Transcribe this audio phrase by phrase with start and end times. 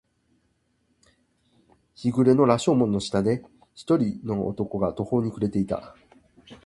[1.93, 5.95] 日暮れの羅生門の下で、一人の男が途方に暮れていた。